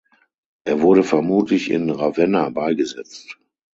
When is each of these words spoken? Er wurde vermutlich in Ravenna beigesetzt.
Er 0.63 0.81
wurde 0.81 1.03
vermutlich 1.03 1.69
in 1.69 1.91
Ravenna 1.91 2.49
beigesetzt. 2.49 3.37